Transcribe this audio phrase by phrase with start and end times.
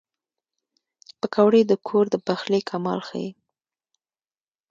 [1.19, 3.29] پکورې د کور د پخلي کمال ښيي